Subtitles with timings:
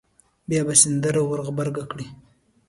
[0.49, 2.07] بیا به سندره ور غبرګه کړي.